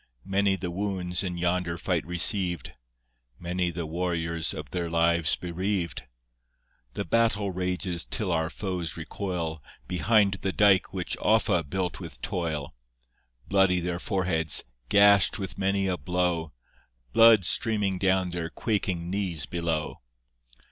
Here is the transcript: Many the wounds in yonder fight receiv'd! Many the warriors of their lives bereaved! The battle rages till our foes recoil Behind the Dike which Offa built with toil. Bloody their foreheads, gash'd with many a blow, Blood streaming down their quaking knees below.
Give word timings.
Many 0.25 0.55
the 0.55 0.71
wounds 0.71 1.21
in 1.23 1.37
yonder 1.37 1.77
fight 1.77 2.03
receiv'd! 2.07 2.71
Many 3.37 3.69
the 3.69 3.85
warriors 3.85 4.51
of 4.51 4.71
their 4.71 4.89
lives 4.89 5.35
bereaved! 5.35 6.05
The 6.95 7.05
battle 7.05 7.51
rages 7.51 8.03
till 8.07 8.31
our 8.31 8.49
foes 8.49 8.97
recoil 8.97 9.61
Behind 9.87 10.39
the 10.41 10.51
Dike 10.51 10.91
which 10.91 11.15
Offa 11.19 11.63
built 11.65 11.99
with 11.99 12.19
toil. 12.23 12.73
Bloody 13.47 13.79
their 13.79 13.99
foreheads, 13.99 14.63
gash'd 14.89 15.37
with 15.37 15.59
many 15.59 15.85
a 15.85 15.97
blow, 15.97 16.51
Blood 17.13 17.45
streaming 17.45 17.99
down 17.99 18.31
their 18.31 18.49
quaking 18.49 19.07
knees 19.11 19.45
below. 19.45 20.01